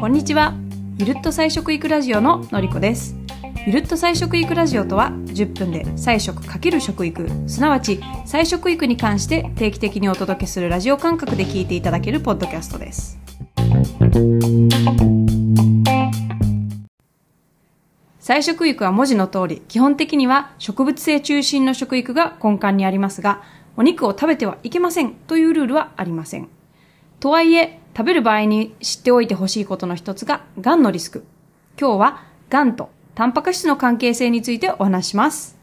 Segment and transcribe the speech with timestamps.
[0.00, 0.54] こんにちは。
[0.98, 3.16] ゆるっと菜食育ラジオののりこです。
[3.66, 7.28] ゆるっと菜食育ラジオとは10分で菜食×食育。
[7.48, 13.18] すなわち菜食育に関して定期的にお届けするラジオ感覚で聞いていただけるポッドキャストです。
[18.20, 23.42] 菜食育は文字の通り基本的には植物性中心の食育が根幹にありますが
[23.76, 26.48] お肉を食べてはいけませんというルールはありません
[27.18, 31.24] とはいえ食べる場合に知っておいてほしいことの一つががんのリスク
[31.78, 35.58] 今日はがんとタンパク質の関係性についてお話します。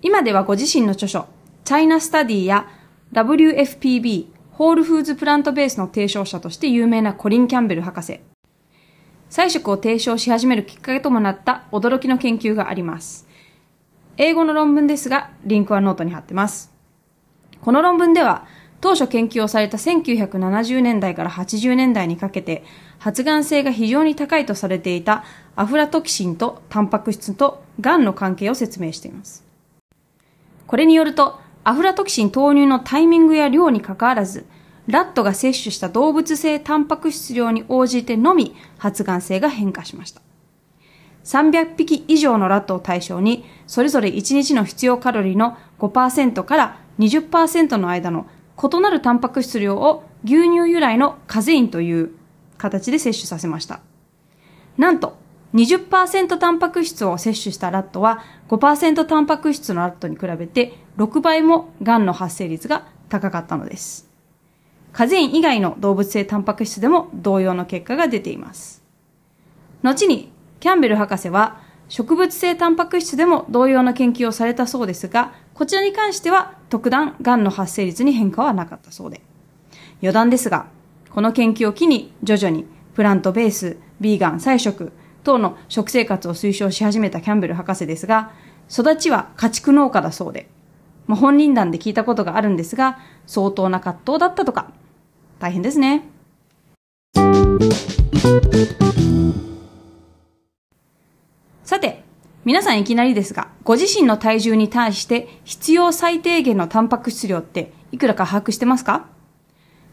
[0.00, 1.26] 今ではご自身の著書、
[1.64, 2.66] チャイナスタディや
[3.12, 8.20] WFPB、ホールフーズプラントベースの提唱者として有名なコリン・キャンベル博士。
[9.30, 13.26] 菜食を提唱し始めるきっかけともなった驚きの研究があります。
[14.16, 16.72] 英語の論文ですが、リンクはノートに貼ってます。
[17.60, 18.46] この論文では、
[18.80, 22.62] 当初研究をされた1970年代から80年代にかけて
[22.98, 25.24] 発がん性が非常に高いとされていた
[25.56, 29.44] アフラトキシンとタンパク質とがんの関係を説明しています。
[30.66, 34.46] これによると、アフラトキシン投入のタイミングや量にかかわらず、
[34.88, 40.22] ラットが摂取した動物性タンパク質量に応じてのみ発がん性が変化しました。
[41.24, 52.12] 300匹以上のラットを対象に、それぞれ1日の必要カロリーの5%から20%の間の異なるタンパク質量を牛乳由来のカゼインという
[52.56, 53.80] 形で摂取させました。
[54.78, 55.18] なんと、
[55.52, 64.07] 20%タンパク質を摂取したラットは5%タンパク質のラットに比べて6倍も癌の発生率が高かったのです。
[64.92, 68.82] カゼイン以外の動物性タンパク質でも同様の結果が出ています。
[69.82, 79.22] 後に、キャンベル博士は植物性タンパク質でも同様の研究をされたそうですが、こちらに関しては特段癌の発生率に変化はなかったそうで。
[80.00, 80.66] 余談ですが、
[81.10, 84.92] この研究を機に徐々にプラントベース、ビーガン、菜食
[85.24, 88.32] 等の食生活を推奨し始めたキャンベル博士ですが、
[88.70, 90.48] 育ちは家畜農家だそうで、
[91.06, 94.70] まあ、本人談で聞いたことがあるんですが、相当な葛藤だったとか、
[95.38, 96.04] 大変ですね。
[101.64, 102.02] さて、
[102.44, 109.06] 皆さんいきなりですが、ご自身の体重に対して必要最低限のタンパク質量っていくらか把握してますか？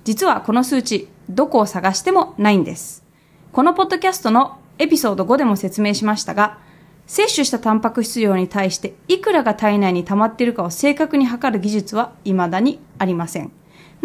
[0.03, 3.03] 実はこの数値、どこを探してもないんです。
[3.51, 6.59] このポッドキャストのエピソード5でも説明しましたが、
[7.07, 13.51] 摂取したタンパク質量に対していくらが体内に溜まっているかを正確に測る技術は未だにありません。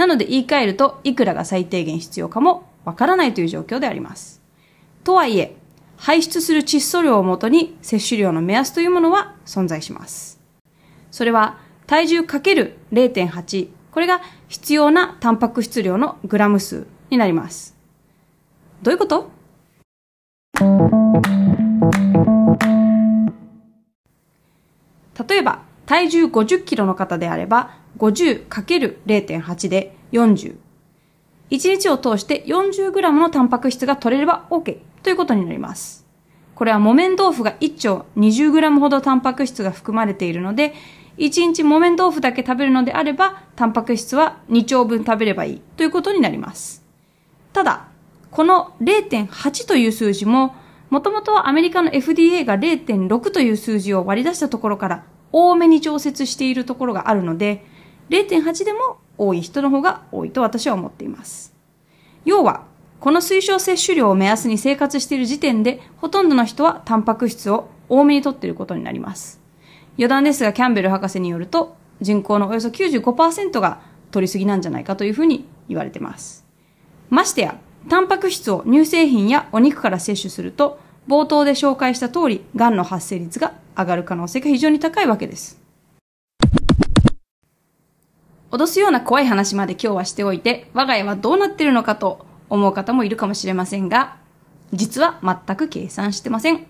[0.01, 4.41] なので言い換えると、いくらが最低限必要かもわからないという状況であります。
[5.05, 5.55] とはいえ、
[5.99, 10.41] 排出する窒素量をもとに摂取量の目安というものは存在します。
[11.11, 17.77] それは体重 ×0.8 これが必要なタンパク質量のグラム数になります。
[18.81, 19.31] どういうこと？
[25.29, 25.61] 例えば
[25.91, 30.57] 体重50キロの方であれば 50×0.8 で40。
[31.51, 36.07] 1日を通して 40g のタンパク質が取れれば OK ということになります。
[36.55, 40.75] これは木綿豆腐が1丁 20g ほどタンパク質が含まれているので、
[41.19, 46.85] 1日木綿豆腐だけ食べるのであれば、タンパク質は2丁分食べればいいということになります。
[47.53, 47.89] ただ、
[48.31, 50.55] この0.8という数字も、
[50.89, 57.65] もともとはアメリカの FDA が0.6という数字を割り出したところから多めに調節しているところがあるので、
[58.11, 61.55] 0.8でも多い人の方が多いと私は思っています。
[62.25, 62.65] 要は、
[63.01, 69.41] この推奨摂取量を目安に生活している時点で、ほとんどの人はタンパク質を多めに取っていることになります。
[69.97, 73.81] 余談ですが、キャンベル博士によると、人口のおよそ95%が
[74.11, 76.45] 取りすぎなんじゃないかというふうに言われています。
[77.09, 77.59] ましてや、
[77.89, 85.61] タンパク質を乳製品やお肉から摂取すると、冒頭で紹介した通り、癌の発生率が上がる可能性が非常に高いわけです。
[88.51, 94.17] 脅すような怖い話まで今日はしておいて、我が家はどうなってるのかと思う方もいるかもしれませんが、
[94.73, 96.67] 実は全く計算してません。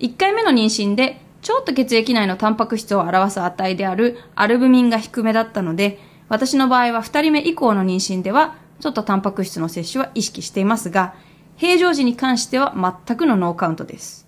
[0.00, 11.14] 1回目の妊娠で、ちょっと血液内のタンパク質を表す値であるアルブミンが低めだったので、私の場合は2人目以降の妊娠では、ちょっとタンパク質の摂取は意識していますが、
[11.56, 12.74] 平常時に関しては
[13.06, 14.25] 全くのノーカウントです。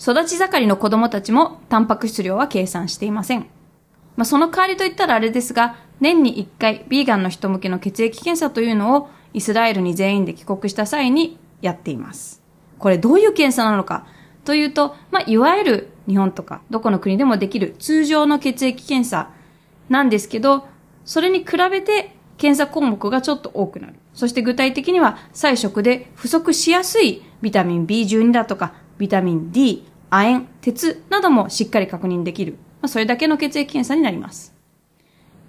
[0.00, 3.46] 育ち盛りの子供たちもタンパク質量は計算していません。
[4.16, 12.42] まあ、その代わりといったらあれですが、年に1回、ビーガンの人向けの血液検査というのをイスラエルに全員で帰国した際にやっています。
[12.78, 14.06] これどういう検査なのか？
[14.44, 19.30] というと、まあ、いわゆる日本とかどこの国でもできる通常の血液検査
[19.88, 20.66] なんですけど、
[21.04, 23.94] それに比べて検査項目がちょっと多くなる。
[24.14, 32.58] そして具体的には菜食で不足しやすいビタミン B12 だとか、ビタミン D、亜鉛、鉄などもしっかり確認できる。
[32.80, 34.54] まあ、それだけの血液検査になります。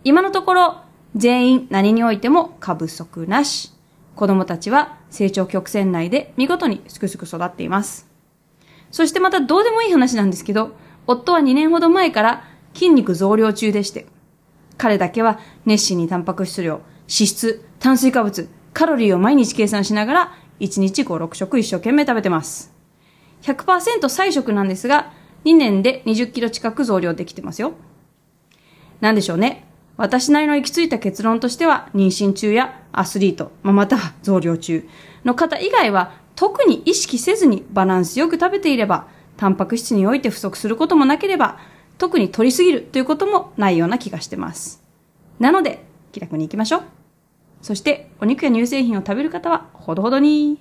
[0.03, 0.77] 今のところ、
[1.15, 3.73] 全員何においても過不足なし。
[4.15, 8.05] 子供たちは成長曲線内で見事にすくすく育っています。
[8.91, 10.75] そしてまたどうでもいい話なんですけど、
[11.07, 12.43] 夫は2年ほど前から
[12.73, 14.07] 筋肉増量中でして、
[14.77, 22.78] 彼だけは熱心にタンパク質量、脂質、炭水化物、カロリーを毎日計算しながら、1日5、6食一生懸命食べてます。
[23.41, 25.11] 100%菜食なんですが、
[25.45, 27.73] 2年で20キロ近く増量できてますよ。
[29.01, 29.65] なんでしょうね。
[29.97, 34.87] 私なりの行き着いた結論としては、妊娠中やアスリート、まあ、または増量中
[35.25, 41.59] の方以外は、特に意識せずにバランスよく食べていれば、タンパク質において不足することもなければ、
[41.97, 44.81] 特に取りすぎるということもないような気がしてます。
[45.37, 45.83] なので、
[46.13, 46.83] 気楽に行きましょう。
[47.61, 50.57] そして、お肉や乳製品を食べる方は、ほどほどに。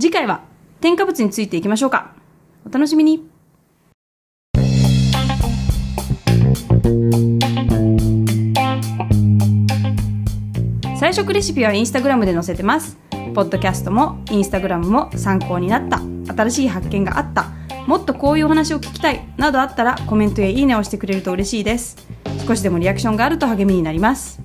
[0.00, 0.42] 次回は、
[0.80, 2.14] 添加物についていきましょうか。
[2.66, 3.28] お楽しみに。
[10.98, 12.98] 菜食レシピはインスタグラムで載せてます。
[13.34, 16.00] ポッドキャストもインスタグラムも参考になった、
[16.34, 17.52] 新しい発見があった、
[17.86, 21.96] もっとこういうお話を聞きたいなどあったらコメントやいいねをしてくれると嬉しいです
[22.46, 24.40] 少しでもリアクションがあると励みになります